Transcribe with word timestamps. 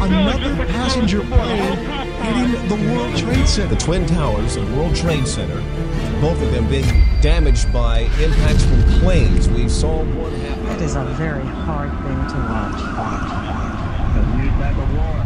Another 0.00 0.66
passenger 0.66 1.20
plane 1.20 1.76
hitting 2.22 2.68
the 2.68 2.74
World 2.92 3.16
Trade 3.16 3.46
Center. 3.46 3.74
The 3.74 3.80
Twin 3.80 4.04
Towers 4.06 4.56
and 4.56 4.76
World 4.76 4.96
Trade 4.96 5.28
Center, 5.28 5.62
both 6.20 6.42
of 6.42 6.50
them 6.50 6.66
being 6.68 7.04
damaged 7.20 7.72
by 7.72 8.00
impacts 8.20 8.64
from 8.64 8.82
planes. 9.00 9.48
We 9.48 9.68
saw 9.68 10.02
one 10.02 10.32
happen. 10.40 10.66
It 10.72 10.82
is 10.82 10.96
a 10.96 11.04
very 11.16 11.44
hard 11.44 11.90
thing 12.02 12.26
to 12.26 12.38
watch. 12.50 12.82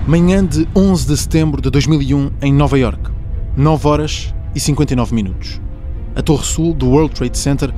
Manhã 0.06 0.44
de 0.44 0.68
11 0.74 1.06
de 1.06 1.16
setembro 1.16 1.62
de 1.62 1.70
2001 1.70 2.32
em 2.42 2.52
Nova 2.52 2.78
York. 2.78 3.10
9 3.56 3.88
horas 3.88 4.34
e 4.54 4.60
59 4.60 5.14
minutos. 5.14 5.58
A 6.14 6.20
Torre 6.20 6.44
Sul 6.44 6.74
do 6.74 6.90
World 6.90 7.14
Trade 7.14 7.38
Center 7.38 7.72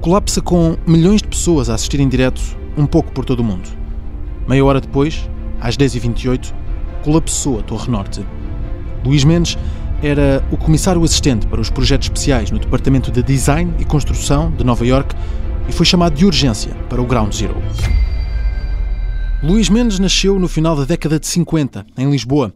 colapsa 0.00 0.40
com 0.40 0.76
milhões 0.84 1.22
de 1.22 1.28
pessoas 1.28 1.70
a 1.70 1.74
assistirem 1.74 2.08
direto 2.08 2.65
um 2.76 2.86
pouco 2.86 3.12
por 3.12 3.24
todo 3.24 3.40
o 3.40 3.44
mundo. 3.44 3.68
Meia 4.46 4.64
hora 4.64 4.80
depois, 4.80 5.28
às 5.60 5.76
10h28, 5.76 6.52
colapsou 7.02 7.58
a 7.58 7.62
Torre 7.62 7.90
Norte. 7.90 8.24
Luís 9.04 9.24
Mendes 9.24 9.56
era 10.02 10.44
o 10.50 10.56
comissário 10.56 11.02
assistente 11.02 11.46
para 11.46 11.60
os 11.60 11.70
projetos 11.70 12.06
especiais 12.06 12.50
no 12.50 12.58
Departamento 12.58 13.10
de 13.10 13.22
Design 13.22 13.72
e 13.78 13.84
Construção 13.84 14.50
de 14.50 14.64
Nova 14.64 14.86
York 14.86 15.14
e 15.68 15.72
foi 15.72 15.86
chamado 15.86 16.14
de 16.14 16.24
urgência 16.24 16.74
para 16.88 17.00
o 17.00 17.06
Ground 17.06 17.32
Zero. 17.32 17.56
Luís 19.42 19.68
Mendes 19.68 19.98
nasceu 19.98 20.38
no 20.38 20.48
final 20.48 20.76
da 20.76 20.84
década 20.84 21.20
de 21.20 21.26
50, 21.26 21.86
em 21.96 22.10
Lisboa, 22.10 22.52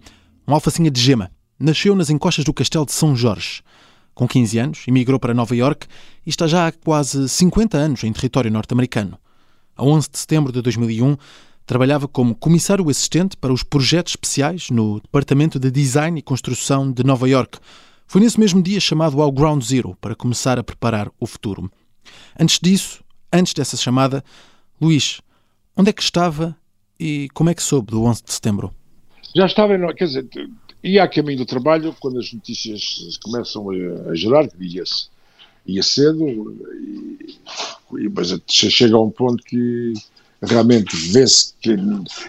um 0.46 0.54
alfacinha 0.54 0.90
de 0.90 1.00
gema. 1.00 1.30
Nasceu 1.58 1.94
nas 1.94 2.10
encostas 2.10 2.44
do 2.44 2.54
Castelo 2.54 2.86
de 2.86 2.92
São 2.92 3.14
Jorge. 3.14 3.62
Com 4.14 4.26
15 4.26 4.58
anos, 4.58 4.84
emigrou 4.88 5.18
para 5.18 5.34
Nova 5.34 5.54
York 5.54 5.86
e 6.26 6.30
está 6.30 6.46
já 6.46 6.66
há 6.66 6.72
quase 6.72 7.28
50 7.28 7.76
anos 7.76 8.04
em 8.04 8.12
território 8.12 8.50
norte-americano. 8.50 9.18
A 9.80 9.82
11 9.82 10.10
de 10.10 10.18
setembro 10.18 10.52
de 10.52 10.60
2001, 10.60 11.16
trabalhava 11.64 12.06
como 12.06 12.34
comissário 12.34 12.86
assistente 12.90 13.34
para 13.34 13.50
os 13.50 13.62
projetos 13.62 14.12
especiais 14.12 14.68
no 14.68 15.00
Departamento 15.00 15.58
de 15.58 15.70
Design 15.70 16.18
e 16.18 16.22
Construção 16.22 16.92
de 16.92 17.02
Nova 17.02 17.26
York. 17.26 17.58
Foi 18.06 18.20
nesse 18.20 18.38
mesmo 18.38 18.62
dia 18.62 18.78
chamado 18.78 19.22
ao 19.22 19.32
Ground 19.32 19.62
Zero 19.62 19.96
para 19.98 20.14
começar 20.14 20.58
a 20.58 20.62
preparar 20.62 21.10
o 21.18 21.26
futuro. 21.26 21.72
Antes 22.38 22.58
disso, 22.62 23.02
antes 23.32 23.54
dessa 23.54 23.74
chamada, 23.74 24.22
Luís, 24.78 25.22
onde 25.74 25.88
é 25.88 25.94
que 25.94 26.02
estava 26.02 26.54
e 26.98 27.30
como 27.32 27.48
é 27.48 27.54
que 27.54 27.62
soube 27.62 27.90
do 27.90 28.04
11 28.04 28.22
de 28.22 28.32
setembro? 28.34 28.74
Já 29.34 29.46
estava, 29.46 29.78
quer 29.94 30.04
dizer, 30.04 30.28
ia 30.84 31.04
a 31.04 31.08
caminho 31.08 31.38
do 31.38 31.46
trabalho 31.46 31.96
quando 31.98 32.18
as 32.18 32.30
notícias 32.34 33.16
começam 33.24 33.70
a, 34.10 34.14
gerar, 34.14 34.46
que 34.46 34.62
ia, 34.62 34.84
ia 35.66 35.82
cedo, 35.82 36.26
e, 37.98 38.08
mas 38.08 38.36
chega 38.48 38.96
a 38.96 39.00
um 39.00 39.10
ponto 39.10 39.42
que 39.44 39.92
realmente 40.42 40.96
vê-se 40.96 41.52
que 41.60 41.76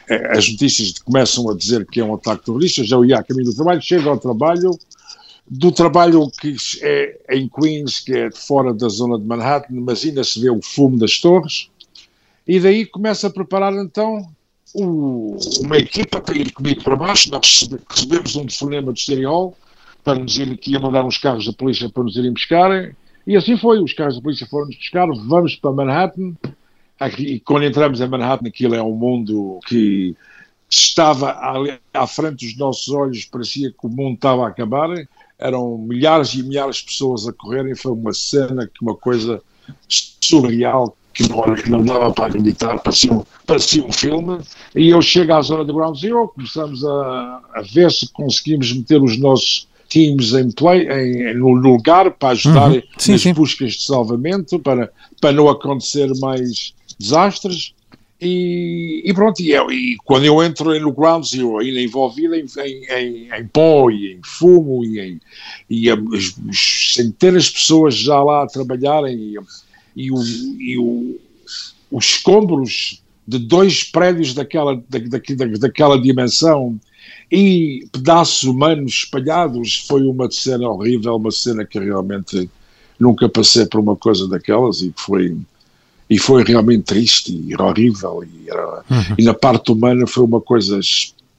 eh, 0.10 0.38
as 0.38 0.50
notícias 0.50 0.94
começam 1.00 1.50
a 1.50 1.56
dizer 1.56 1.86
que 1.86 2.00
é 2.00 2.04
um 2.04 2.16
ataque 2.16 2.46
terrorista, 2.46 2.84
já 2.84 2.98
ia 3.06 3.20
a 3.20 3.24
caminho 3.24 3.46
do 3.46 3.56
trabalho, 3.56 3.82
chega 3.82 4.10
ao 4.10 4.18
trabalho, 4.18 4.78
do 5.48 5.72
trabalho 5.72 6.30
que 6.40 6.56
é 6.82 7.20
em 7.30 7.48
Queens, 7.48 8.00
que 8.00 8.14
é 8.14 8.32
fora 8.32 8.74
da 8.74 8.90
zona 8.90 9.18
de 9.18 9.26
Manhattan, 9.26 9.82
mas 9.82 10.04
ainda 10.04 10.24
se 10.24 10.40
vê 10.40 10.50
o 10.50 10.62
fumo 10.62 10.98
das 10.98 11.20
torres, 11.20 11.70
e 12.48 12.60
daí 12.60 12.86
começa 12.86 13.28
a 13.28 13.30
preparar 13.30 13.74
então 13.74 14.28
o, 14.74 15.38
uma 15.62 15.78
equipa 15.78 16.20
para 16.20 16.38
ir 16.38 16.52
comigo 16.52 16.84
para 16.84 16.96
baixo, 16.96 17.32
nós 17.32 17.70
recebemos 17.90 18.36
um 18.36 18.46
telefonema 18.46 18.92
do 18.92 19.00
Serial 19.00 19.56
para 20.04 20.20
nos 20.20 20.38
ir 20.38 20.58
que 20.58 20.72
ia 20.72 20.80
mandar 20.80 21.06
uns 21.06 21.18
carros 21.18 21.46
da 21.46 21.54
polícia 21.54 21.90
para 21.90 22.04
nos 22.04 22.16
irem 22.16 22.34
buscar, 22.34 22.94
e 23.26 23.36
assim 23.36 23.58
foi, 23.58 23.82
os 23.82 23.94
carros 23.94 24.16
da 24.16 24.22
polícia 24.22 24.48
foram 24.48 24.68
nos 24.68 24.78
buscar, 24.78 25.08
vamos 25.08 25.56
para 25.56 25.72
Manhattan, 25.72 26.34
e 27.18 27.40
quando 27.40 27.66
entramos 27.66 28.00
em 28.00 28.08
Manhattan, 28.08 28.48
aquilo 28.48 28.76
é 28.76 28.84
um 28.84 28.96
mundo 28.96 29.60
que 29.66 30.16
estava 30.70 31.38
ali 31.40 31.80
à 31.94 32.06
frente 32.06 32.46
dos 32.46 32.58
nossos 32.58 32.90
olhos, 32.90 33.26
parecia 33.26 33.72
que 33.72 33.88
o 33.88 33.90
mundo 33.90 34.16
estava 34.16 34.46
a 34.46 34.50
acabar. 34.50 34.90
Eram 35.40 35.78
milhares 35.80 36.34
e 36.36 36.44
milhares 36.44 36.78
de 36.78 36.86
pessoas 36.86 37.28
a 37.28 37.34
correrem. 37.34 37.76
Foi 37.76 37.92
uma 37.92 38.14
cena, 38.14 38.70
uma 38.82 38.96
coisa 38.96 39.42
surreal 39.88 40.96
que 41.14 41.28
não, 41.28 41.56
que 41.56 41.70
não 41.70 41.84
dava 41.84 42.14
para 42.14 42.28
acreditar, 42.28 42.80
parecia 42.80 43.12
um, 43.12 43.24
parecia 43.46 43.84
um 43.84 43.92
filme. 43.92 44.40
E 44.76 44.90
eu 44.90 45.02
chego 45.02 45.34
à 45.34 45.42
zona 45.42 45.66
do 45.66 45.74
Ground 45.74 46.00
Zero, 46.00 46.30
começamos 46.30 46.86
a, 46.86 47.42
a 47.54 47.62
ver 47.74 47.92
se 47.92 48.10
conseguimos 48.14 48.72
meter 48.72 49.02
os 49.02 49.18
nossos 49.18 49.68
teams 49.92 50.34
em 50.34 50.50
play, 50.50 50.88
em, 50.88 51.34
no 51.36 51.52
lugar 51.52 52.12
para 52.12 52.30
ajudar 52.30 52.72
uhum. 52.72 52.82
sim, 52.98 53.12
nas 53.12 53.22
sim. 53.22 53.34
buscas 53.34 53.74
de 53.74 53.84
salvamento, 53.84 54.58
para, 54.58 54.90
para 55.20 55.34
não 55.34 55.50
acontecer 55.50 56.08
mais 56.20 56.74
desastres. 56.98 57.74
E, 58.20 59.02
e 59.04 59.14
pronto, 59.14 59.42
e, 59.42 59.52
eu, 59.52 59.70
e, 59.72 59.98
quando 60.06 60.26
eu 60.26 60.42
entro 60.42 60.80
no 60.80 60.94
ground 60.94 61.26
zero, 61.26 61.58
ainda 61.58 61.82
envolvido 61.82 62.36
em, 62.36 62.46
em, 62.66 63.30
em, 63.34 63.48
pó 63.52 63.90
e 63.90 64.14
em 64.14 64.20
fumo 64.24 64.86
e, 64.86 65.00
em, 65.00 65.20
e 65.70 65.90
as, 65.90 66.36
centenas 66.94 67.46
de 67.46 67.54
pessoas 67.54 67.96
já 67.96 68.24
lá 68.24 68.44
a 68.44 68.48
trabalharem 68.48 69.18
e, 69.18 69.38
e, 69.96 70.12
o, 70.12 70.24
e 70.60 70.78
o, 70.78 71.20
os 71.92 72.06
escombros 72.06 73.02
de 73.28 73.40
dois 73.40 73.84
prédios 73.84 74.34
daquela, 74.34 74.76
da, 74.88 75.00
da, 75.00 75.46
daquela 75.60 76.00
dimensão 76.00 76.80
e 77.32 77.88
pedaços 77.92 78.44
humanos 78.44 79.04
espalhados 79.04 79.86
foi 79.88 80.04
uma 80.04 80.30
cena 80.30 80.68
horrível, 80.70 81.16
uma 81.16 81.32
cena 81.32 81.66
que 81.66 81.80
realmente 81.80 82.50
nunca 83.00 83.28
passei 83.28 83.66
por 83.66 83.80
uma 83.80 83.96
coisa 83.96 84.28
daquelas 84.28 84.82
e 84.82 84.94
foi 84.96 85.36
e 86.10 86.20
foi 86.20 86.44
realmente 86.44 86.84
triste 86.84 87.32
e 87.32 87.56
horrível 87.56 88.22
e, 88.22 88.50
era, 88.50 88.84
uhum. 88.90 89.16
e 89.18 89.24
na 89.24 89.34
parte 89.34 89.72
humana 89.72 90.06
foi 90.06 90.26
uma 90.26 90.42
coisa 90.42 90.80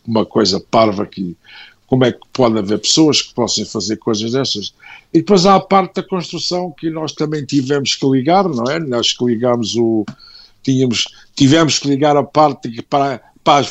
uma 0.07 0.25
coisa 0.25 0.59
parva 0.59 1.07
que 1.07 1.37
como 1.87 2.07
é 2.07 2.13
que 2.13 2.21
pode 2.33 2.59
haver 2.59 2.79
pessoas 2.79 3.21
que 3.21 3.35
possam 3.35 3.67
fazer 3.67 3.99
coisas 3.99 4.33
dessas 4.33 4.75
e 5.13 5.19
depois 5.19 5.45
há 5.45 5.57
a 5.57 5.61
parte 5.61 5.97
da 5.97 6.03
construção 6.03 6.75
que 6.77 6.89
nós 6.89 7.13
também 7.13 7.45
tivemos 7.45 7.95
que 7.95 8.07
ligar 8.07 8.49
não 8.49 8.65
é 8.65 8.81
nós 8.81 9.13
que 9.13 9.25
ligamos 9.25 9.77
o 9.77 10.07
tínhamos 10.63 11.05
tivemos 11.37 11.79
que 11.79 11.89
ligar 11.89 12.17
a 12.17 12.23
parte 12.25 12.83
para 12.83 13.21
para, 13.43 13.67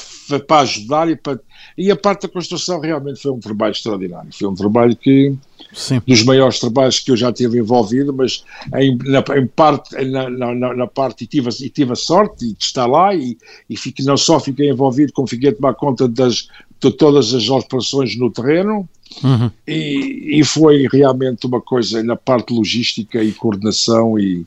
para 0.48 0.62
ajudar 0.62 1.10
e 1.10 1.16
para 1.16 1.40
e 1.78 1.90
a 1.90 1.96
parte 1.96 2.24
da 2.24 2.28
construção 2.28 2.80
realmente 2.80 3.22
foi 3.22 3.32
um 3.32 3.40
trabalho 3.40 3.72
extraordinário. 3.72 4.30
Foi 4.32 4.48
um 4.48 4.56
trabalho 4.56 4.96
que, 4.96 5.34
Sim. 5.74 6.02
dos 6.06 6.24
maiores 6.24 6.60
trabalhos 6.60 7.00
que 7.00 7.12
eu 7.12 7.18
já 7.18 7.32
tive 7.32 7.60
envolvido, 7.60 8.14
mas 8.14 8.44
em, 8.76 8.98
na, 8.98 9.24
em 9.38 9.48
parte, 9.48 9.96
na, 10.06 10.30
na, 10.30 10.74
na, 10.76 10.88
parte, 10.88 11.24
e 11.24 11.28
tive, 11.28 11.50
e 11.62 11.70
tive 11.70 11.94
a 11.94 11.96
sorte 11.96 12.48
de 12.48 12.56
estar 12.60 12.86
lá 12.86 13.16
e, 13.16 13.38
e 13.70 13.78
fiquei, 13.78 14.06
não 14.06 14.18
só 14.18 14.40
fiquei 14.40 14.70
envolvido, 14.70 15.14
como 15.14 15.28
fiquei 15.28 15.50
a 15.50 15.56
tomar 15.56 15.74
conta 15.74 16.08
das, 16.08 16.50
de 16.80 16.92
todas 16.92 17.34
as 17.34 17.50
operações 17.50 18.18
no 18.18 18.30
terreno. 18.30 18.88
Uhum. 19.24 19.52
E, 19.68 20.40
e, 20.40 20.44
foi 20.46 20.88
realmente 20.90 21.46
uma 21.46 21.60
coisa 21.60 22.02
na 22.02 22.16
parte 22.16 22.54
logística 22.54 23.22
e 23.22 23.34
coordenação 23.34 24.18
e, 24.18 24.46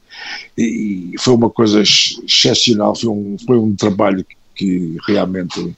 e 0.56 1.12
foi 1.18 1.34
uma 1.34 1.50
coisa 1.50 1.82
excepcional, 1.82 2.94
foi 2.94 3.10
um, 3.10 3.36
foi 3.44 3.58
um 3.58 3.74
trabalho 3.76 4.24
que 4.24 4.34
realmente 5.06 5.74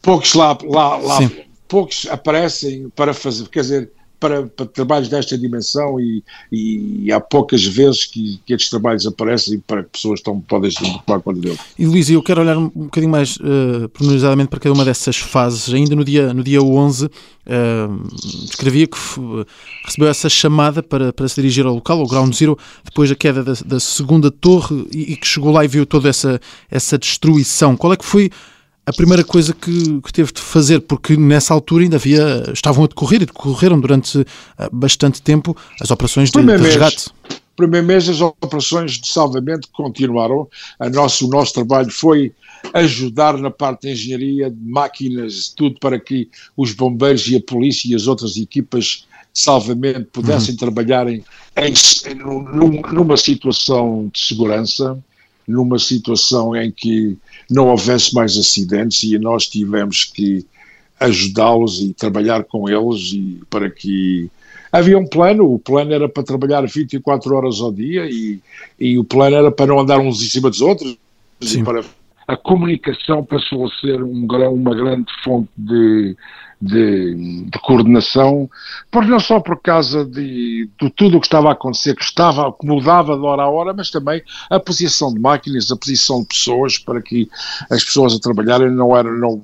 poucos 0.00 0.34
lá, 0.34 0.56
lá, 0.62 0.96
lá 0.96 1.18
poucos 1.66 2.06
aparecem 2.10 2.88
para 2.90 3.12
fazer, 3.12 3.48
quer 3.48 3.60
dizer, 3.60 3.92
para, 4.24 4.46
para, 4.46 4.64
trabalhos 4.64 5.10
desta 5.10 5.36
dimensão 5.36 6.00
e, 6.00 6.24
e, 6.50 7.12
há 7.12 7.20
poucas 7.20 7.62
vezes 7.62 8.06
que, 8.06 8.40
que 8.46 8.54
estes 8.54 8.70
trabalhos 8.70 9.06
aparecem 9.06 9.62
para 9.66 9.82
que 9.82 9.90
pessoas 9.90 10.20
estão, 10.20 10.40
podem 10.40 10.70
se 10.70 10.78
tomar 10.78 11.20
conta 11.20 11.38
dele. 11.38 11.58
E 11.78 11.84
Luís, 11.84 12.08
eu 12.08 12.22
quero 12.22 12.40
olhar 12.40 12.56
um 12.56 12.70
bocadinho 12.70 13.12
mais 13.12 13.36
uh, 13.36 13.86
pormenorizadamente 13.92 14.48
para 14.48 14.60
cada 14.60 14.72
uma 14.72 14.82
dessas 14.82 15.18
fases. 15.18 15.74
Ainda 15.74 15.94
no 15.94 16.02
dia, 16.02 16.32
no 16.32 16.42
dia 16.42 16.62
11, 16.62 17.04
uh, 17.04 17.10
descrevia 18.46 18.86
que 18.86 18.96
recebeu 19.84 20.08
essa 20.08 20.30
chamada 20.30 20.82
para, 20.82 21.12
para 21.12 21.28
se 21.28 21.34
dirigir 21.34 21.66
ao 21.66 21.74
local, 21.74 22.00
ao 22.00 22.06
Ground 22.06 22.34
Zero, 22.34 22.56
depois 22.82 23.10
da 23.10 23.16
queda 23.16 23.44
da, 23.44 23.52
da 23.66 23.78
segunda 23.78 24.30
torre 24.30 24.88
e, 24.90 25.12
e, 25.12 25.16
que 25.16 25.26
chegou 25.26 25.52
lá 25.52 25.66
e 25.66 25.68
viu 25.68 25.84
toda 25.84 26.08
essa, 26.08 26.40
essa 26.70 26.96
destruição. 26.96 27.76
Qual 27.76 27.92
é 27.92 27.96
que 27.96 28.06
foi 28.06 28.30
a 28.86 28.92
primeira 28.92 29.24
coisa 29.24 29.54
que, 29.54 30.00
que, 30.00 30.12
teve 30.12 30.32
de 30.32 30.40
fazer, 30.40 30.80
porque 30.80 31.16
nessa 31.16 31.54
altura 31.54 31.84
ainda 31.84 31.96
havia, 31.96 32.50
estavam 32.52 32.84
a 32.84 32.86
decorrer 32.86 33.22
e 33.22 33.26
decorreram 33.26 33.80
durante 33.80 34.20
eh, 34.58 34.68
bastante 34.70 35.22
tempo 35.22 35.56
as 35.80 35.90
operações 35.90 36.30
de, 36.30 36.40
de 36.40 36.56
resgate. 36.56 37.08
Mês, 37.28 37.40
primeiro 37.56 37.86
mês 37.86 38.08
as 38.08 38.20
operações 38.20 38.92
de 38.92 39.08
salvamento 39.08 39.68
continuaram. 39.72 40.46
A 40.78 40.90
nosso, 40.90 41.26
o 41.26 41.30
nosso 41.30 41.54
trabalho 41.54 41.90
foi 41.90 42.32
ajudar 42.74 43.38
na 43.38 43.50
parte 43.50 43.82
de 43.82 43.92
engenharia, 43.92 44.50
de 44.50 44.60
máquinas, 44.62 45.52
tudo 45.56 45.78
para 45.80 45.98
que 45.98 46.28
os 46.56 46.72
bombeiros 46.72 47.26
e 47.28 47.36
a 47.36 47.40
polícia 47.40 47.90
e 47.90 47.94
as 47.94 48.06
outras 48.06 48.36
equipas 48.36 49.06
de 49.32 49.40
salvamento 49.40 50.08
pudessem 50.12 50.50
uhum. 50.52 50.58
trabalhar 50.58 51.08
em, 51.08 51.24
em, 51.56 51.74
numa 52.92 53.16
situação 53.16 54.10
de 54.12 54.20
segurança 54.20 55.02
numa 55.46 55.78
situação 55.78 56.54
em 56.56 56.70
que 56.70 57.16
não 57.50 57.68
houvesse 57.68 58.14
mais 58.14 58.36
acidentes 58.36 59.02
e 59.02 59.18
nós 59.18 59.46
tivemos 59.46 60.04
que 60.04 60.46
ajudá-los 60.98 61.80
e 61.82 61.92
trabalhar 61.92 62.44
com 62.44 62.68
eles 62.68 63.12
e 63.12 63.40
para 63.50 63.68
que 63.68 64.30
havia 64.72 64.98
um 64.98 65.06
plano, 65.06 65.52
o 65.52 65.58
plano 65.58 65.92
era 65.92 66.08
para 66.08 66.22
trabalhar 66.22 66.66
24 66.66 67.34
horas 67.34 67.60
ao 67.60 67.72
dia 67.72 68.06
e, 68.06 68.40
e 68.78 68.98
o 68.98 69.04
plano 69.04 69.36
era 69.36 69.50
para 69.50 69.66
não 69.66 69.80
andar 69.80 69.98
uns 69.98 70.22
em 70.22 70.26
cima 70.26 70.50
dos 70.50 70.60
outros 70.60 70.96
Sim. 71.40 71.60
e 71.60 71.64
para 71.64 71.84
a 72.26 72.36
comunicação 72.36 73.24
passou 73.24 73.66
a 73.66 73.70
ser 73.80 74.02
um, 74.02 74.26
uma 74.26 74.74
grande 74.74 75.06
fonte 75.22 75.50
de, 75.56 76.16
de, 76.60 77.44
de, 77.50 77.58
coordenação, 77.60 78.48
porque 78.90 79.10
não 79.10 79.20
só 79.20 79.40
por 79.40 79.60
causa 79.60 80.04
de, 80.04 80.68
de 80.80 80.90
tudo 80.90 81.18
o 81.18 81.20
que 81.20 81.26
estava 81.26 81.50
a 81.50 81.52
acontecer, 81.52 81.94
que 81.94 82.04
estava, 82.04 82.50
que 82.52 82.66
mudava 82.66 83.16
de 83.16 83.22
hora 83.22 83.42
a 83.42 83.48
hora, 83.48 83.74
mas 83.74 83.90
também 83.90 84.22
a 84.48 84.58
posição 84.58 85.12
de 85.12 85.20
máquinas, 85.20 85.70
a 85.70 85.76
posição 85.76 86.22
de 86.22 86.28
pessoas, 86.28 86.78
para 86.78 87.02
que 87.02 87.28
as 87.70 87.84
pessoas 87.84 88.14
a 88.14 88.18
trabalharem 88.18 88.70
não, 88.70 88.96
era, 88.96 89.10
não, 89.10 89.42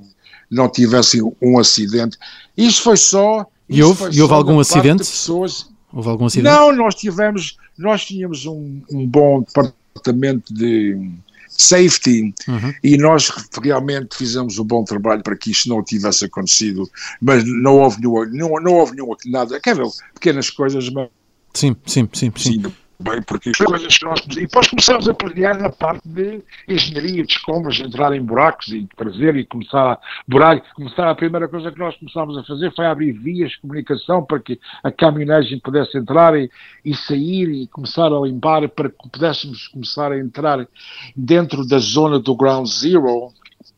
não 0.49 0.67
tivessem 0.67 1.21
um 1.41 1.59
acidente. 1.59 2.17
Isto 2.57 2.83
foi 2.83 2.97
só. 2.97 3.45
E 3.69 3.81
houve, 3.83 4.15
e 4.15 4.21
houve 4.21 4.33
algum 4.33 4.59
acidente? 4.59 5.03
Houve 5.93 6.09
algum 6.09 6.25
acidente? 6.25 6.51
Não, 6.51 6.75
nós 6.75 6.95
tivemos, 6.95 7.57
nós 7.77 8.03
tínhamos 8.05 8.45
um, 8.45 8.81
um 8.91 9.05
bom 9.05 9.41
departamento 9.41 10.53
de 10.53 10.97
safety, 11.63 12.33
uhum. 12.47 12.73
e 12.83 12.97
nós 12.97 13.31
realmente 13.61 14.15
fizemos 14.15 14.57
um 14.59 14.63
bom 14.63 14.83
trabalho 14.83 15.21
para 15.23 15.35
que 15.35 15.51
isto 15.51 15.69
não 15.69 15.83
tivesse 15.83 16.25
acontecido, 16.25 16.89
mas 17.21 17.43
não 17.45 17.77
houve 17.79 17.99
nenhuma, 18.01 18.25
não, 18.25 18.49
não 18.61 18.73
houve 18.73 18.95
nenhuma, 18.95 19.15
nada, 19.25 19.59
quer 19.59 19.75
ver, 19.75 19.87
pequenas 20.13 20.49
coisas, 20.49 20.89
mas... 20.89 21.09
Sim, 21.53 21.75
sim, 21.85 22.09
sim, 22.13 22.31
sim. 22.35 22.63
Bem, 23.01 23.21
porque 23.21 23.49
as 23.49 23.57
coisas 23.57 23.97
que 23.97 24.05
nós. 24.05 24.19
E 24.31 24.41
depois 24.41 24.67
começamos 24.67 25.09
a 25.09 25.13
planear 25.13 25.59
na 25.59 25.69
parte 25.69 26.07
de 26.07 26.41
engenharia, 26.67 27.23
de 27.23 27.33
escombros, 27.33 27.79
entrar 27.79 28.13
em 28.13 28.21
buracos 28.21 28.69
e 28.69 28.87
trazer 28.95 29.35
e 29.35 29.45
começar 29.45 29.93
a. 29.93 29.99
Buraco, 30.27 30.65
começar 30.75 31.09
a 31.09 31.15
primeira 31.15 31.47
coisa 31.47 31.71
que 31.71 31.79
nós 31.79 31.95
começámos 31.97 32.37
a 32.37 32.43
fazer 32.43 32.73
foi 32.75 32.85
abrir 32.85 33.11
vias 33.11 33.51
de 33.51 33.61
comunicação 33.61 34.23
para 34.23 34.39
que 34.39 34.59
a 34.83 34.91
caminhonagem 34.91 35.59
pudesse 35.59 35.97
entrar 35.97 36.37
e, 36.37 36.49
e 36.85 36.95
sair 36.95 37.49
e 37.49 37.67
começar 37.67 38.07
a 38.07 38.19
limpar 38.21 38.67
para 38.69 38.89
que 38.89 39.09
pudéssemos 39.09 39.67
começar 39.67 40.11
a 40.11 40.19
entrar 40.19 40.67
dentro 41.15 41.65
da 41.65 41.79
zona 41.79 42.19
do 42.19 42.35
Ground 42.35 42.67
Zero, 42.67 43.31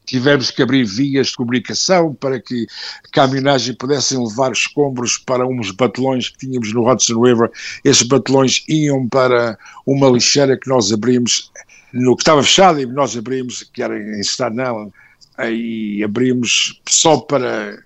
tivemos 0.06 0.52
que 0.52 0.62
abrir 0.62 0.86
vias 0.86 1.28
de 1.28 1.36
comunicação 1.36 2.14
para 2.14 2.40
que 2.40 2.68
a 3.06 3.10
caminhonagem 3.12 3.76
pudessem 3.76 4.18
levar 4.18 4.52
escombros 4.52 5.18
para 5.18 5.48
uns 5.48 5.72
batelões 5.72 6.30
que 6.30 6.40
tínhamos 6.40 6.74
no 6.74 6.90
Hudson 6.90 7.22
River. 7.22 7.52
Esses 7.84 8.04
batelões 8.04 8.64
iam 8.68 9.08
para 9.08 9.58
uma 9.86 10.10
lixeira 10.10 10.58
que 10.58 10.70
nós 10.70 10.92
abrimos, 10.92 11.52
no 11.94 12.16
que 12.16 12.22
estava 12.24 12.44
fechado, 12.44 12.80
e 12.80 12.86
nós 12.86 13.16
abrimos, 13.16 13.64
que 13.74 13.82
era 13.82 13.98
em 13.98 14.20
Island, 14.20 14.92
aí 15.38 16.04
abrimos 16.04 16.82
só 16.88 17.18
para 17.18 17.78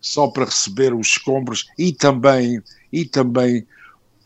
só 0.00 0.28
para 0.28 0.44
receber 0.44 0.94
os 0.94 1.08
escombros 1.08 1.66
e 1.76 1.92
também 1.92 2.62
e 2.92 3.04
também 3.04 3.66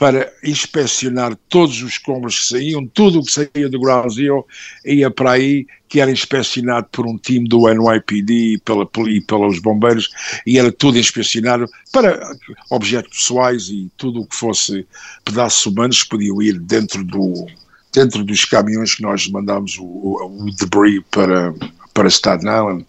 para 0.02 0.32
inspecionar 0.42 1.36
todos 1.48 1.80
os 1.80 1.92
escombros 1.92 2.40
que 2.40 2.46
saíam, 2.46 2.84
tudo 2.88 3.20
o 3.20 3.24
que 3.24 3.30
saía 3.30 3.68
do 3.68 3.78
Ground 3.78 4.12
Zero 4.12 4.44
ia 4.84 5.08
para 5.08 5.30
aí, 5.30 5.64
que 5.88 6.00
era 6.00 6.10
inspecionado 6.10 6.88
por 6.90 7.06
um 7.06 7.16
time 7.16 7.48
do 7.48 7.72
NYPD 7.72 8.34
e, 8.34 8.58
pela, 8.58 8.84
e 9.06 9.20
pelos 9.20 9.60
bombeiros, 9.60 10.10
e 10.44 10.58
era 10.58 10.72
tudo 10.72 10.98
inspecionado 10.98 11.70
para 11.92 12.20
objetos 12.68 13.16
pessoais 13.16 13.68
e 13.68 13.92
tudo 13.96 14.22
o 14.22 14.26
que 14.26 14.34
fosse 14.34 14.84
pedaços 15.24 15.64
humanos 15.66 16.02
que 16.02 16.08
podiam 16.08 16.42
ir 16.42 16.58
dentro, 16.58 17.04
do, 17.04 17.46
dentro 17.94 18.24
dos 18.24 18.44
caminhões 18.44 18.96
que 18.96 19.02
nós 19.02 19.28
mandámos 19.28 19.78
o, 19.78 19.84
o, 19.84 20.46
o 20.46 20.56
debris 20.56 21.00
para, 21.12 21.54
para 21.94 22.10
Staten 22.10 22.50
Island. 22.50 22.86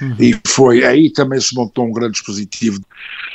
Uhum. 0.00 0.16
E 0.18 0.36
foi 0.44 0.84
aí 0.84 1.12
também 1.12 1.40
se 1.40 1.54
montou 1.54 1.86
um 1.86 1.92
grande 1.92 2.14
dispositivo. 2.14 2.80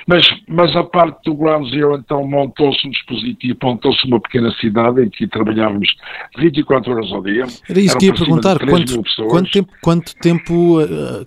Mas, 0.08 0.26
mas 0.48 0.76
a 0.76 0.84
parte 0.84 1.24
do 1.26 1.36
Ground 1.36 1.70
Zero, 1.70 1.96
então, 1.96 2.28
montou-se 2.28 2.88
um 2.88 2.92
dispositivo, 2.92 3.58
montou-se 3.62 4.06
uma 4.08 4.20
pequena 4.20 4.52
cidade 4.60 5.04
em 5.04 5.10
que 5.10 5.28
trabalhávamos 5.28 5.96
24 6.38 6.92
horas 6.92 7.12
ao 7.12 7.22
dia. 7.22 7.46
Era 7.70 7.80
isso 7.80 7.98
que 7.98 8.08
ia 8.08 8.14
perguntar, 8.14 8.60
quanto, 8.60 9.04
quanto 9.30 9.52
tempo, 9.52 9.74
quanto 9.82 10.16
tempo 10.16 10.82
uh, 10.82 11.26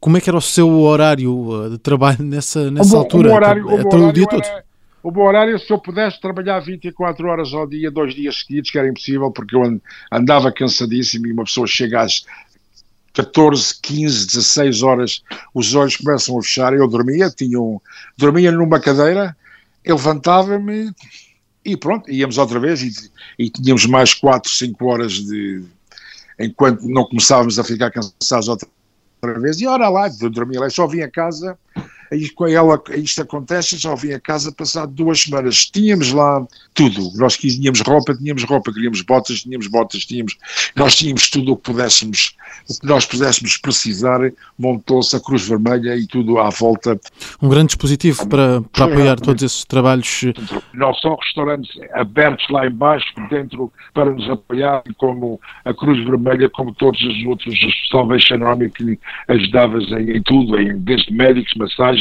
como 0.00 0.16
é 0.16 0.20
que 0.20 0.30
era 0.30 0.38
o 0.38 0.42
seu 0.42 0.80
horário 0.80 1.68
de 1.70 1.78
trabalho 1.78 2.22
nessa, 2.22 2.70
nessa 2.70 2.96
altura? 2.96 3.30
O 3.30 3.34
horário, 3.34 3.66
o 3.66 3.88
todo 3.88 4.08
o 4.08 4.12
dia 4.12 4.26
todo? 4.26 4.42
O 5.02 5.10
bom 5.12 5.22
horário, 5.22 5.56
se 5.58 5.72
eu 5.72 5.78
pudesse 5.78 6.20
trabalhar 6.20 6.58
24 6.58 7.28
horas 7.28 7.54
ao 7.54 7.64
dia, 7.64 7.92
dois 7.92 8.12
dias 8.12 8.40
seguidos, 8.40 8.70
que 8.70 8.78
era 8.78 8.88
impossível, 8.88 9.30
porque 9.30 9.54
eu 9.54 9.62
andava 10.10 10.50
cansadíssimo 10.50 11.28
e 11.28 11.32
uma 11.32 11.44
pessoa 11.44 11.66
chega 11.66 12.00
às, 12.00 12.26
14, 13.16 13.80
15, 13.80 14.26
16 14.26 14.82
horas, 14.82 15.22
os 15.54 15.74
olhos 15.74 15.96
começam 15.96 16.38
a 16.38 16.42
fechar. 16.42 16.74
Eu 16.74 16.86
dormia, 16.86 17.30
tinha 17.30 17.58
um, 17.58 17.80
dormia 18.16 18.52
numa 18.52 18.78
cadeira, 18.78 19.34
eu 19.82 19.96
levantava-me 19.96 20.92
e 21.64 21.76
pronto, 21.76 22.10
íamos 22.10 22.36
outra 22.36 22.60
vez 22.60 22.82
e, 22.82 23.10
e, 23.38 23.48
tínhamos 23.48 23.86
mais 23.86 24.12
4, 24.12 24.50
5 24.50 24.84
horas 24.84 25.12
de. 25.14 25.64
enquanto 26.38 26.86
não 26.86 27.06
começávamos 27.06 27.58
a 27.58 27.64
ficar 27.64 27.90
cansados 27.90 28.48
outra 28.48 28.68
vez. 29.40 29.60
E 29.62 29.66
ora 29.66 29.88
lá, 29.88 30.08
dormia 30.08 30.60
lá, 30.60 30.68
só 30.68 30.86
vim 30.86 31.00
a 31.00 31.10
casa 31.10 31.58
Aí, 32.10 32.28
com 32.30 32.46
ela, 32.46 32.80
isto 32.96 33.22
acontece, 33.22 33.78
só 33.78 33.94
vim 33.96 34.12
a 34.12 34.20
casa 34.20 34.52
passado 34.52 34.92
duas 34.92 35.22
semanas. 35.22 35.66
Tínhamos 35.66 36.12
lá 36.12 36.46
tudo. 36.74 37.10
Nós 37.16 37.36
tínhamos 37.36 37.80
roupa, 37.80 38.14
tínhamos 38.14 38.44
roupa, 38.44 38.72
queríamos 38.72 39.02
botas, 39.02 39.40
tínhamos 39.40 39.66
botas, 39.66 40.04
tínhamos. 40.04 40.36
Nós 40.76 40.94
tínhamos 40.94 41.28
tudo 41.30 41.52
o 41.52 41.56
que 41.56 41.72
pudéssemos, 41.72 42.36
o 42.68 42.80
que 42.80 42.86
nós 42.86 43.06
pudéssemos 43.06 43.56
precisar. 43.56 44.20
Montou-se 44.58 45.16
a 45.16 45.20
Cruz 45.20 45.48
Vermelha 45.48 45.96
e 45.96 46.06
tudo 46.06 46.38
à 46.38 46.50
volta. 46.50 46.98
Um 47.40 47.48
grande 47.48 47.68
dispositivo 47.68 48.28
para, 48.28 48.62
para 48.62 48.84
apoiar 48.84 49.20
todos 49.20 49.42
esses 49.42 49.64
trabalhos. 49.64 50.24
Não 50.74 50.94
são 50.94 51.16
restaurantes 51.16 51.70
abertos 51.94 52.46
lá 52.50 52.66
embaixo, 52.66 53.06
dentro, 53.30 53.72
para 53.92 54.10
nos 54.10 54.28
apoiar, 54.30 54.82
como 54.98 55.40
a 55.64 55.74
Cruz 55.74 56.04
Vermelha, 56.04 56.48
como 56.50 56.74
todos 56.74 57.00
os 57.02 57.26
outros, 57.26 57.54
a 57.54 57.90
Salvation 57.90 58.44
Army, 58.44 58.70
que 58.70 58.98
ajudavas 59.28 59.84
em, 59.92 60.16
em 60.16 60.22
tudo, 60.22 60.58
em, 60.60 60.78
desde 60.78 61.12
médicos, 61.12 61.52
massagens 61.56 61.95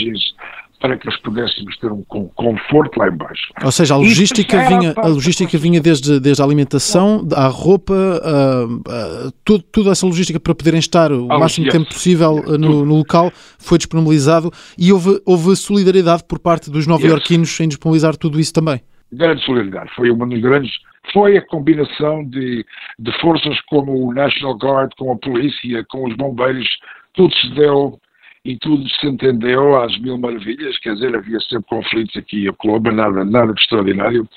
para 0.80 0.98
que 0.98 1.06
nós 1.06 1.18
pudéssemos 1.22 1.78
ter 1.78 1.92
um 1.92 2.04
conforto 2.04 3.00
lá 3.00 3.08
embaixo. 3.08 3.52
Ou 3.64 3.72
seja, 3.72 3.96
a 3.96 3.98
logística 3.98 4.58
vinha, 4.68 4.94
a 4.98 5.08
logística 5.08 5.58
vinha 5.58 5.82
desde, 5.82 6.20
desde 6.20 6.42
a 6.42 6.46
alimentação, 6.46 7.28
à 7.34 7.48
roupa, 7.48 7.94
a, 7.94 8.64
a, 8.64 9.32
tudo, 9.44 9.64
toda 9.64 9.92
essa 9.92 10.06
logística 10.06 10.40
para 10.40 10.54
poderem 10.54 10.80
estar 10.80 11.12
o 11.12 11.32
ah, 11.32 11.40
máximo 11.40 11.66
yes. 11.66 11.74
tempo 11.74 11.88
possível 11.88 12.36
uh, 12.36 12.58
no, 12.58 12.86
no, 12.86 12.98
local 12.98 13.32
foi 13.58 13.78
disponibilizado 13.78 14.52
e 14.78 14.92
houve, 14.92 15.20
houve 15.26 15.56
solidariedade 15.56 16.24
por 16.28 16.40
parte 16.40 16.70
dos 16.70 16.86
nova-iorquinos 16.86 17.50
yes. 17.50 17.62
em 17.62 17.68
disponibilizar 17.68 18.16
tudo 18.16 18.40
isso 18.40 18.54
também. 18.54 18.82
Grande 19.12 19.44
solidariedade, 19.44 19.90
foi 19.96 20.12
uma 20.12 20.28
das 20.28 20.42
grandes 20.42 20.72
foi 21.14 21.38
a 21.38 21.46
combinação 21.48 22.24
de, 22.26 22.66
de 22.98 23.20
forças 23.22 23.60
como 23.68 24.08
o 24.08 24.14
National 24.14 24.58
Guard, 24.58 24.92
com 24.98 25.12
a 25.12 25.18
polícia, 25.18 25.86
com 25.88 26.08
os 26.08 26.16
bombeiros, 26.16 26.68
tudo 27.14 27.34
se 27.36 27.50
deu 27.54 28.00
e 28.46 28.56
tudo 28.60 28.88
se 28.88 29.08
entendeu 29.08 29.76
às 29.82 29.98
mil 30.00 30.20
maravilhas, 30.20 30.78
quer 30.78 30.94
dizer, 30.94 31.16
havia 31.16 31.40
sempre 31.40 31.66
conflitos 31.68 32.16
aqui 32.16 32.44
e 32.44 32.48
acolá, 32.48 32.80
mas 32.80 32.96
nada, 32.96 33.26
nada 33.26 33.54
de 33.54 33.60
extraordinário. 33.60 34.30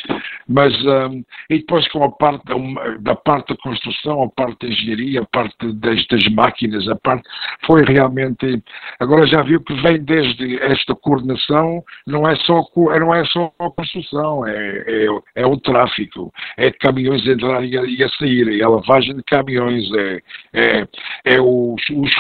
Mas, 0.49 0.75
um, 0.87 1.23
e 1.51 1.59
depois 1.59 1.87
com 1.89 2.03
a 2.03 2.11
parte 2.11 2.43
da, 2.47 2.55
da, 3.01 3.15
parte 3.15 3.49
da 3.49 3.57
construção, 3.57 4.23
a 4.23 4.29
parte 4.31 4.67
da 4.67 4.73
engenharia, 4.73 5.21
a 5.21 5.27
parte 5.27 5.55
das, 5.75 6.07
das, 6.07 6.27
máquinas, 6.33 6.89
a 6.89 6.97
parte, 6.97 7.29
foi 7.67 7.85
realmente, 7.85 8.63
agora 8.99 9.27
já 9.27 9.43
viu 9.43 9.61
que 9.61 9.75
vem 9.83 10.03
desde 10.03 10.59
esta 10.63 10.95
coordenação, 10.95 11.85
não 12.07 12.27
é 12.27 12.35
só, 12.37 12.63
não 12.99 13.15
é 13.15 13.27
só 13.27 13.53
a 13.59 13.71
construção, 13.71 14.47
é, 14.47 14.85
é, 14.87 15.07
é 15.43 15.47
o 15.47 15.59
tráfico, 15.59 16.33
é 16.57 16.71
caminhões 16.71 17.29
a 17.29 17.33
entrar 17.33 17.63
e 17.63 18.03
a, 18.03 18.09
sair, 18.09 18.59
é 18.59 18.65
a 18.65 18.69
lavagem 18.71 19.17
de 19.17 19.23
caminhões, 19.25 19.85
é, 19.93 20.23
é, 20.55 20.89
é 21.27 21.41
os, 21.43 21.83
os, 21.91 22.11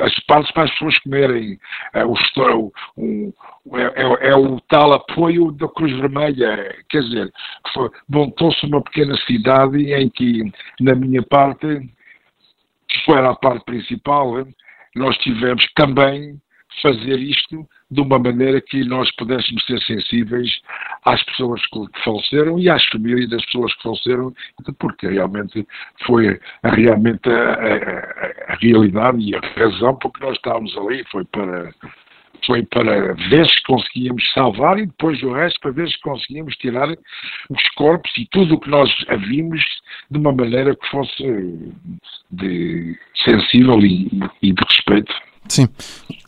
as 0.00 0.18
partes 0.20 0.50
para 0.52 0.64
as 0.64 0.70
pessoas 0.70 0.98
comerem 1.10 1.58
é, 1.92 2.04
o, 2.04 2.14
um, 2.96 3.32
é, 3.74 3.82
é, 3.82 4.28
é, 4.30 4.36
o 4.36 4.60
tal 4.68 4.92
apoio 4.92 5.50
da 5.52 5.68
Cruz 5.68 5.92
Vermelha. 5.98 6.76
Quer 6.88 7.02
dizer, 7.02 7.32
montou-se 8.08 8.64
uma 8.64 8.80
pequena 8.82 9.16
cidade 9.26 9.92
em 9.92 10.08
que, 10.08 10.44
na 10.80 10.94
minha 10.94 11.22
parte, 11.22 11.66
que 12.88 13.04
foi 13.04 13.18
a 13.18 13.34
parte 13.34 13.64
principal, 13.64 14.46
nós 14.94 15.16
tivemos 15.18 15.64
também 15.74 16.40
fazer 16.82 17.18
isto 17.18 17.66
de 17.90 18.00
uma 18.00 18.18
maneira 18.18 18.60
que 18.60 18.84
nós 18.84 19.10
pudéssemos 19.16 19.64
ser 19.66 19.80
sensíveis 19.80 20.48
às 21.04 21.22
pessoas 21.24 21.60
que 21.66 22.00
faleceram 22.04 22.58
e 22.58 22.70
às 22.70 22.84
famílias 22.86 23.28
das 23.28 23.44
pessoas 23.46 23.74
que 23.74 23.82
faleceram, 23.82 24.32
porque 24.78 25.08
realmente 25.08 25.66
foi 26.06 26.38
realmente 26.62 27.28
a, 27.28 27.52
a 28.26 28.29
realidade 28.60 29.18
e 29.20 29.34
a 29.34 29.40
razão 29.56 29.94
por 29.96 30.12
que 30.12 30.20
nós 30.20 30.36
estávamos 30.36 30.76
ali, 30.76 31.04
foi 31.10 31.24
para 31.24 31.72
foi 32.46 32.64
para 32.64 33.14
ver 33.28 33.46
se 33.46 33.62
conseguíamos 33.66 34.22
salvar 34.32 34.78
e 34.78 34.86
depois 34.86 35.22
o 35.22 35.32
resto 35.32 35.60
para 35.60 35.72
ver 35.72 35.88
se 35.88 36.00
conseguíamos 36.00 36.54
tirar 36.56 36.88
os 36.88 37.68
corpos 37.76 38.10
e 38.16 38.26
tudo 38.30 38.54
o 38.54 38.60
que 38.60 38.70
nós 38.70 38.90
havíamos 39.08 39.62
de 40.10 40.18
uma 40.18 40.32
maneira 40.32 40.74
que 40.74 40.88
fosse 40.88 41.22
de 42.30 42.98
sensível 43.24 43.78
e, 43.80 44.08
e 44.42 44.52
de 44.52 44.64
respeito. 44.66 45.12
Sim. 45.48 45.68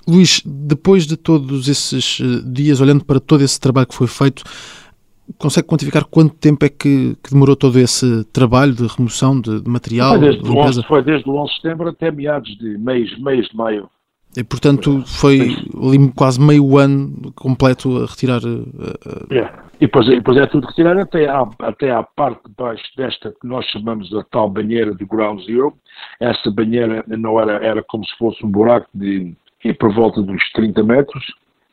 Luís, 0.07 0.43
depois 0.45 1.07
de 1.07 1.17
todos 1.17 1.69
esses 1.69 2.21
eh, 2.21 2.43
dias, 2.53 2.81
olhando 2.81 3.05
para 3.05 3.21
todo 3.21 3.43
esse 3.45 3.61
trabalho 3.61 3.87
que 3.87 3.95
foi 3.95 4.09
feito, 4.09 4.43
consegue 5.39 5.67
quantificar 5.67 6.05
quanto 6.05 6.35
tempo 6.37 6.65
é 6.65 6.69
que, 6.69 7.17
que 7.23 7.31
demorou 7.31 7.57
todo 7.57 7.79
esse 7.79 8.25
trabalho 8.33 8.75
de 8.75 8.87
remoção 8.87 9.41
de, 9.41 9.61
de 9.61 9.69
material? 9.69 10.11
Foi 10.11 10.21
desde, 10.21 10.43
de 10.43 10.49
o 10.49 10.55
limpeza? 10.55 10.81
11, 10.81 10.89
foi 10.89 11.03
desde 11.03 11.31
o 11.31 11.35
11 11.35 11.51
de 11.51 11.57
setembro 11.57 11.89
até 11.89 12.11
meados 12.11 12.59
de 12.59 12.79
mês, 12.79 13.19
mês 13.19 13.49
de 13.49 13.57
maio. 13.57 13.89
E, 14.35 14.43
portanto, 14.43 15.05
foi 15.07 15.57
ali 15.77 16.11
quase 16.17 16.41
meio 16.41 16.79
ano 16.79 17.33
completo 17.35 18.03
a 18.03 18.07
retirar. 18.07 18.41
eh, 18.43 19.35
eh, 19.35 19.39
É. 19.39 19.73
E 19.79 19.87
depois, 19.87 20.07
e 20.07 20.11
depois 20.17 20.37
é 20.39 20.47
tudo 20.47 20.67
retirado 20.69 21.01
até 21.01 21.29
à, 21.29 21.47
até 21.59 21.91
à 21.91 22.03
parte 22.03 22.49
de 22.49 22.55
baixo 22.57 22.85
desta 22.97 23.33
que 23.33 23.47
nós 23.47 23.67
chamamos 23.67 24.15
a 24.15 24.23
tal 24.31 24.49
banheira 24.49 24.95
de 24.95 25.05
Ground 25.05 25.45
Zero. 25.45 25.75
Essa 26.21 26.51
banheira 26.51 27.05
não 27.09 27.39
era, 27.39 27.55
era 27.65 27.83
como 27.83 28.05
se 28.07 28.17
fosse 28.17 28.45
um 28.47 28.51
buraco 28.51 28.87
de 28.95 29.35
e 29.65 29.73
por 29.73 29.93
volta 29.95 30.21
dos 30.23 30.43
30 30.55 30.83
metros, 30.83 31.25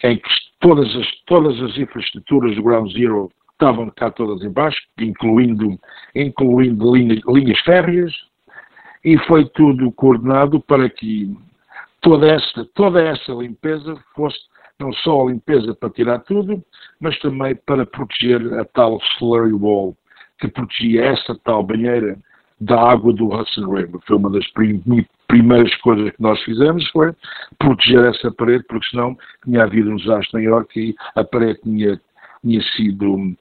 em 0.04 0.18
que 0.18 0.30
todas 0.60 0.88
as, 0.96 1.08
todas 1.26 1.60
as 1.62 1.78
infraestruturas 1.78 2.56
do 2.56 2.64
Ground 2.64 2.92
Zero 2.92 3.32
estavam 3.60 3.90
cá 3.90 4.10
todas 4.10 4.42
em 4.42 4.50
baixo, 4.50 4.80
incluindo, 4.98 5.78
incluindo 6.16 6.96
linha- 6.96 7.22
linhas 7.28 7.60
férreas, 7.60 8.14
e 9.04 9.18
foi 9.20 9.46
tudo 9.50 9.92
coordenado 9.92 10.62
para 10.62 10.90
que 10.90 11.36
toda 12.00 12.28
essa, 12.28 12.66
toda 12.74 13.02
essa 13.02 13.34
limpeza 13.34 13.98
fosse 14.16 14.40
não 14.80 14.94
só 14.94 15.22
a 15.22 15.32
limpeza 15.32 15.76
para 15.76 15.90
tirar 15.90 16.20
tudo, 16.20 16.64
mas 17.02 17.20
também 17.20 17.54
para 17.54 17.86
proteger 17.86 18.54
a 18.54 18.64
tal 18.64 18.98
slurry 19.18 19.52
wall, 19.52 19.96
que 20.40 20.48
protegia 20.48 21.04
essa 21.04 21.36
tal 21.44 21.62
banheira 21.62 22.18
da 22.62 22.82
água 22.92 23.12
do 23.12 23.28
Hudson 23.28 23.74
River. 23.74 24.00
Foi 24.08 24.16
uma 24.16 24.30
das 24.30 24.48
prim- 24.52 24.82
primeiras 25.28 25.74
coisas 25.82 26.12
que 26.12 26.22
nós 26.22 26.42
fizemos, 26.44 26.90
foi 26.92 27.14
proteger 27.58 28.06
essa 28.06 28.32
parede, 28.32 28.64
porque 28.70 28.88
senão 28.88 29.18
tinha 29.44 29.64
havido 29.64 29.92
um 29.92 29.98
desastre 29.98 30.42
em 30.42 30.46
York 30.46 30.80
e 30.80 30.96
a 31.16 31.26
parede 31.26 31.60
tinha, 31.62 32.00
tinha 32.42 32.62
sido, 32.76 33.36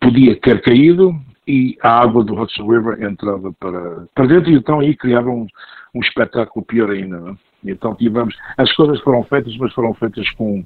podia 0.00 0.38
ter 0.40 0.60
caído 0.62 1.14
e 1.46 1.76
a 1.82 2.00
água 2.00 2.22
do 2.22 2.38
Hudson 2.38 2.70
River 2.70 3.02
entrava 3.02 3.52
para, 3.54 4.06
para 4.14 4.26
dentro 4.26 4.50
e 4.50 4.54
então 4.54 4.80
aí 4.80 4.94
criava 4.94 5.30
um, 5.30 5.46
um 5.94 6.00
espetáculo 6.00 6.64
pior 6.64 6.90
ainda. 6.90 7.18
Não 7.18 7.28
é? 7.30 7.36
Então 7.64 7.94
tivemos, 7.94 8.36
as 8.56 8.72
coisas 8.72 9.00
foram 9.00 9.24
feitas, 9.24 9.56
mas 9.56 9.72
foram 9.72 9.92
feitas 9.94 10.28
com, 10.30 10.64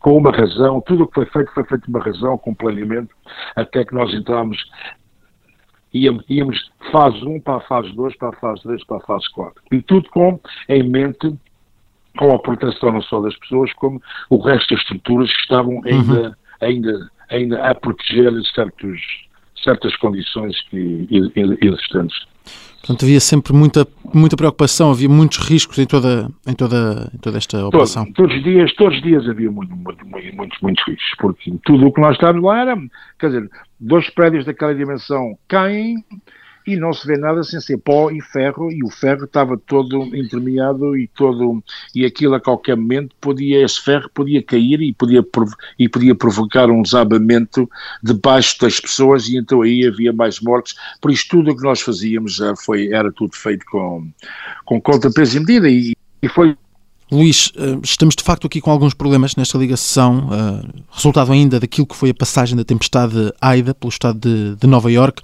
com 0.00 0.16
uma 0.16 0.30
razão, 0.30 0.80
tudo 0.82 1.04
o 1.04 1.06
que 1.06 1.14
foi 1.14 1.26
feito 1.26 1.52
foi 1.52 1.64
feito 1.64 1.86
com 1.86 1.90
uma 1.90 2.04
razão, 2.04 2.36
com 2.36 2.54
planeamento, 2.54 3.14
até 3.54 3.84
que 3.84 3.94
nós 3.94 4.12
entramos, 4.12 4.62
íamos, 5.92 6.24
íamos 6.28 6.70
fase 6.92 7.24
1 7.24 7.40
para 7.40 7.56
a 7.56 7.60
fase 7.60 7.90
2, 7.92 8.16
para 8.16 8.28
a 8.28 8.32
fase 8.32 8.62
3, 8.62 8.84
para 8.84 8.96
a 8.98 9.00
fase 9.00 9.30
4. 9.32 9.62
E 9.72 9.80
tudo 9.80 10.08
com, 10.10 10.38
em 10.68 10.82
mente, 10.82 11.34
com 12.18 12.34
a 12.34 12.38
proteção 12.38 12.92
não 12.92 13.02
só 13.02 13.20
das 13.20 13.36
pessoas, 13.38 13.72
como 13.74 14.00
o 14.28 14.38
resto 14.38 14.74
das 14.74 14.82
estruturas 14.82 15.32
que 15.32 15.40
estavam 15.40 15.80
ainda, 15.84 16.36
ainda, 16.60 17.10
ainda 17.30 17.62
a 17.62 17.74
proteger 17.74 18.32
certos, 18.54 19.00
certas 19.62 19.94
condições 19.96 20.60
que, 20.70 21.06
existentes. 21.60 22.26
portanto, 22.80 23.04
havia 23.04 23.20
sempre 23.20 23.52
muita, 23.52 23.86
muita 24.14 24.36
preocupação, 24.36 24.90
havia 24.90 25.08
muitos 25.08 25.38
riscos 25.38 25.78
em 25.78 25.86
toda, 25.86 26.30
em 26.46 26.54
toda, 26.54 27.10
em 27.14 27.18
toda 27.18 27.38
esta 27.38 27.66
operação. 27.66 28.10
todos 28.12 28.36
os 28.36 28.42
dias, 28.42 28.72
todos 28.74 28.96
os 28.96 29.02
dias 29.02 29.28
havia 29.28 29.50
muito, 29.50 29.74
muito, 29.74 30.06
muito, 30.06 30.36
muitos, 30.36 30.60
muitos 30.60 30.84
riscos, 30.86 31.14
porque 31.18 31.52
tudo 31.64 31.86
o 31.86 31.92
que 31.92 32.00
nós 32.00 32.12
estávamos 32.12 32.44
lá 32.44 32.60
era, 32.60 32.76
quer 33.18 33.26
dizer, 33.26 33.50
dois 33.80 34.08
prédios 34.10 34.44
daquela 34.44 34.74
dimensão 34.74 35.36
caem 35.48 35.96
e 36.66 36.76
não 36.76 36.92
se 36.92 37.06
vê 37.06 37.16
nada 37.16 37.42
sem 37.44 37.60
ser 37.60 37.78
pó 37.78 38.10
e 38.10 38.20
ferro, 38.20 38.72
e 38.72 38.82
o 38.82 38.90
ferro 38.90 39.24
estava 39.24 39.56
todo 39.56 40.04
intermeado 40.16 40.96
e 40.96 41.06
todo, 41.08 41.62
e 41.94 42.04
aquilo 42.04 42.34
a 42.34 42.40
qualquer 42.40 42.76
momento 42.76 43.14
podia, 43.20 43.64
esse 43.64 43.80
ferro 43.80 44.10
podia 44.12 44.42
cair 44.42 44.80
e 44.82 44.92
podia, 44.92 45.24
e 45.78 45.88
podia 45.88 46.14
provocar 46.14 46.68
um 46.68 46.82
desabamento 46.82 47.70
debaixo 48.02 48.58
das 48.60 48.80
pessoas 48.80 49.28
e 49.28 49.36
então 49.36 49.62
aí 49.62 49.86
havia 49.86 50.12
mais 50.12 50.40
mortes, 50.40 50.74
por 51.00 51.10
isso 51.10 51.26
tudo 51.28 51.52
o 51.52 51.56
que 51.56 51.62
nós 51.62 51.80
fazíamos 51.80 52.34
já 52.34 52.54
foi, 52.56 52.92
era 52.92 53.12
tudo 53.12 53.36
feito 53.36 53.64
com, 53.66 54.08
com 54.64 54.80
conta, 54.80 55.10
peso 55.10 55.36
e 55.36 55.40
medida 55.40 55.68
e, 55.68 55.94
e 56.20 56.28
foi 56.28 56.56
Luís, 57.10 57.52
eh, 57.56 57.78
estamos 57.84 58.16
de 58.16 58.24
facto 58.24 58.48
aqui 58.48 58.60
com 58.60 58.68
alguns 58.68 58.92
problemas 58.92 59.36
nesta 59.36 59.56
ligação, 59.56 60.28
eh, 60.32 60.82
resultado 60.90 61.30
ainda 61.30 61.60
daquilo 61.60 61.86
que 61.86 61.94
foi 61.94 62.10
a 62.10 62.14
passagem 62.14 62.56
da 62.56 62.64
tempestade 62.64 63.32
Aida 63.40 63.72
pelo 63.72 63.90
estado 63.90 64.18
de, 64.18 64.56
de 64.56 64.66
Nova 64.66 64.90
York 64.90 65.22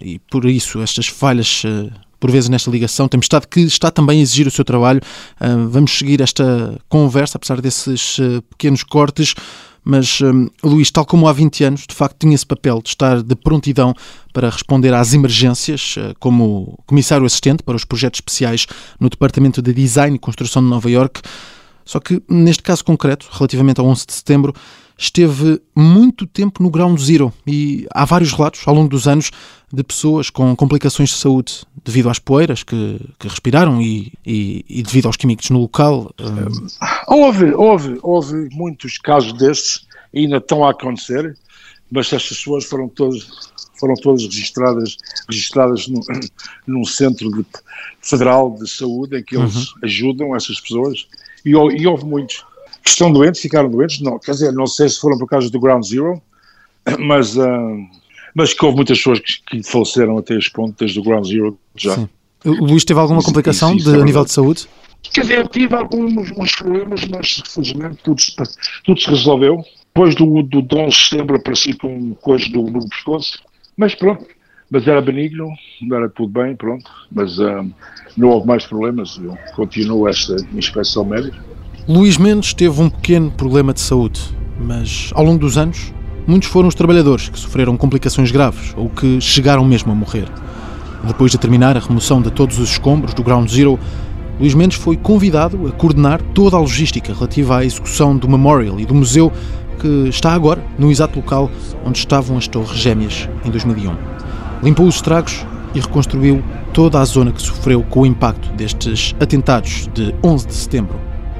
e 0.00 0.18
por 0.30 0.44
isso 0.46 0.80
estas 0.80 1.06
falhas 1.06 1.62
eh, 1.64 1.90
por 2.18 2.30
vezes 2.30 2.50
nesta 2.50 2.70
ligação, 2.70 3.08
tempestade 3.08 3.46
que 3.48 3.60
está 3.60 3.90
também 3.90 4.20
a 4.20 4.22
exigir 4.22 4.46
o 4.46 4.50
seu 4.50 4.64
trabalho. 4.64 5.00
Eh, 5.40 5.56
Vamos 5.68 5.98
seguir 5.98 6.20
esta 6.20 6.78
conversa, 6.88 7.38
apesar 7.38 7.60
desses 7.60 8.18
pequenos 8.50 8.82
cortes. 8.82 9.34
Mas, 9.82 10.18
Luís, 10.62 10.90
tal 10.90 11.06
como 11.06 11.26
há 11.26 11.32
20 11.32 11.64
anos, 11.64 11.86
de 11.88 11.94
facto 11.94 12.18
tinha 12.18 12.34
esse 12.34 12.44
papel 12.44 12.82
de 12.82 12.90
estar 12.90 13.22
de 13.22 13.34
prontidão 13.34 13.94
para 14.30 14.50
responder 14.50 14.92
às 14.92 15.14
emergências, 15.14 15.94
como 16.18 16.78
comissário 16.84 17.24
assistente 17.24 17.62
para 17.62 17.76
os 17.76 17.84
projetos 17.86 18.18
especiais 18.18 18.66
no 19.00 19.08
Departamento 19.08 19.62
de 19.62 19.72
Design 19.72 20.16
e 20.16 20.18
Construção 20.18 20.62
de 20.62 20.68
Nova 20.68 20.90
York. 20.90 21.22
Só 21.82 21.98
que, 21.98 22.22
neste 22.28 22.62
caso 22.62 22.84
concreto, 22.84 23.26
relativamente 23.32 23.80
ao 23.80 23.86
11 23.86 24.06
de 24.06 24.12
setembro, 24.12 24.54
esteve 25.00 25.58
muito 25.74 26.26
tempo 26.26 26.62
no 26.62 26.68
ground 26.70 26.98
zero 27.00 27.32
e 27.46 27.86
há 27.94 28.04
vários 28.04 28.32
relatos 28.32 28.60
ao 28.66 28.74
longo 28.74 28.88
dos 28.90 29.08
anos 29.08 29.30
de 29.72 29.82
pessoas 29.82 30.28
com 30.28 30.54
complicações 30.54 31.08
de 31.08 31.14
saúde 31.16 31.62
devido 31.82 32.10
às 32.10 32.18
poeiras 32.18 32.62
que, 32.62 33.00
que 33.18 33.26
respiraram 33.26 33.80
e, 33.80 34.12
e- 34.26 34.62
e 34.68 34.82
devido 34.82 35.06
aos 35.06 35.16
químicos 35.16 35.48
no 35.48 35.60
local. 35.60 36.14
Hum, 36.20 36.66
Houve, 37.08 37.54
houve, 37.54 37.98
houve 38.02 38.48
muitos 38.52 38.98
casos 38.98 39.32
desses, 39.32 39.86
ainda 40.14 40.36
estão 40.36 40.64
a 40.66 40.70
acontecer, 40.72 41.34
mas 41.90 42.12
estas 42.12 42.28
pessoas 42.36 42.64
foram 42.66 42.86
todas, 42.88 43.26
foram 43.78 43.94
todas 43.94 44.22
registradas, 44.24 44.98
registradas 45.26 45.88
num, 45.88 46.00
num 46.66 46.84
centro 46.84 47.30
de- 47.30 47.46
federal 48.02 48.54
de 48.60 48.68
saúde 48.68 49.16
em 49.18 49.22
que 49.24 49.34
eles 49.36 49.68
ajudam 49.82 50.36
essas 50.36 50.60
pessoas, 50.60 51.06
e, 51.42 51.50
e 51.52 51.86
houve 51.86 52.04
muitos 52.04 52.44
que 52.82 52.90
estão 52.90 53.12
doentes, 53.12 53.40
ficaram 53.40 53.70
doentes, 53.70 54.00
não, 54.00 54.18
quer 54.18 54.32
dizer, 54.32 54.52
não 54.52 54.66
sei 54.66 54.88
se 54.88 54.98
foram 55.00 55.18
por 55.18 55.26
causa 55.28 55.50
do 55.50 55.60
Ground 55.60 55.84
Zero, 55.84 56.20
mas, 56.98 57.38
ah, 57.38 57.76
mas 58.34 58.54
que 58.54 58.64
houve 58.64 58.76
muitas 58.76 58.98
pessoas 58.98 59.20
que, 59.20 59.40
que 59.46 59.62
faleceram 59.70 60.18
até 60.18 60.36
este 60.36 60.50
ponto, 60.50 60.74
desde 60.78 60.98
o 60.98 61.02
Ground 61.02 61.26
Zero 61.26 61.58
já. 61.76 61.94
Sim. 61.96 62.08
O 62.44 62.64
Luís 62.64 62.84
teve 62.84 62.98
alguma 62.98 63.22
complicação 63.22 63.70
isso- 63.74 63.80
isso 63.80 63.90
de, 63.92 63.98
é 63.98 64.02
a 64.02 64.04
nível 64.04 64.22
verdade. 64.24 64.28
de 64.28 64.32
saúde? 64.32 64.68
Quer 65.12 65.20
dizer, 65.22 65.38
eu 65.38 65.48
tive 65.48 65.74
alguns 65.74 66.30
uns 66.36 66.52
problemas, 66.56 67.04
mas 67.06 67.42
felizmente 67.46 67.98
tudo, 68.02 68.20
se- 68.20 68.34
tudo 68.84 69.00
se 69.00 69.08
resolveu. 69.10 69.62
Depois 69.94 70.14
do, 70.14 70.42
do 70.42 70.58
11 70.78 70.96
de 70.96 71.08
setembro 71.08 71.36
apareci 71.36 71.72
com 71.74 72.14
coisa 72.14 72.48
do, 72.50 72.62
no 72.62 72.88
pescoço, 72.88 73.40
mas 73.76 73.94
pronto, 73.94 74.24
mas 74.70 74.86
era 74.86 75.00
benigno, 75.02 75.48
era 75.92 76.08
tudo 76.08 76.28
bem, 76.40 76.54
pronto, 76.54 76.88
mas 77.10 77.40
ah, 77.40 77.64
não 78.16 78.28
houve 78.28 78.46
mais 78.46 78.64
problemas, 78.64 79.18
eu 79.22 79.36
continuo 79.56 80.06
esta 80.08 80.36
inspeção 80.54 81.04
médica. 81.04 81.42
Luís 81.88 82.18
Mendes 82.18 82.52
teve 82.52 82.80
um 82.80 82.90
pequeno 82.90 83.30
problema 83.30 83.72
de 83.72 83.80
saúde, 83.80 84.20
mas 84.60 85.10
ao 85.14 85.24
longo 85.24 85.38
dos 85.38 85.56
anos, 85.56 85.92
muitos 86.26 86.48
foram 86.48 86.68
os 86.68 86.74
trabalhadores 86.74 87.28
que 87.28 87.38
sofreram 87.38 87.76
complicações 87.76 88.30
graves 88.30 88.74
ou 88.76 88.90
que 88.90 89.20
chegaram 89.20 89.64
mesmo 89.64 89.90
a 89.90 89.94
morrer. 89.94 90.28
Depois 91.02 91.32
de 91.32 91.38
terminar 91.38 91.76
a 91.76 91.80
remoção 91.80 92.20
de 92.20 92.30
todos 92.30 92.58
os 92.58 92.70
escombros 92.72 93.14
do 93.14 93.22
Ground 93.22 93.48
Zero, 93.48 93.78
Luís 94.38 94.54
Mendes 94.54 94.76
foi 94.76 94.96
convidado 94.96 95.66
a 95.66 95.72
coordenar 95.72 96.20
toda 96.34 96.56
a 96.56 96.60
logística 96.60 97.14
relativa 97.14 97.58
à 97.58 97.64
execução 97.64 98.16
do 98.16 98.28
Memorial 98.28 98.78
e 98.78 98.84
do 98.84 98.94
museu 98.94 99.32
que 99.78 100.08
está 100.08 100.34
agora 100.34 100.62
no 100.78 100.90
exato 100.90 101.18
local 101.18 101.50
onde 101.84 101.98
estavam 101.98 102.36
as 102.36 102.46
Torres 102.46 102.78
Gêmeas 102.78 103.28
em 103.42 103.50
2001. 103.50 103.96
Limpou 104.62 104.86
os 104.86 104.96
estragos 104.96 105.46
e 105.74 105.80
reconstruiu 105.80 106.44
toda 106.74 107.00
a 107.00 107.04
zona 107.04 107.32
que 107.32 107.40
sofreu 107.40 107.82
com 107.82 108.00
o 108.00 108.06
impacto 108.06 108.52
destes 108.52 109.14
atentados 109.18 109.88
de 109.94 110.14
11 110.22 110.46
de 110.46 110.54
setembro, 110.54 111.09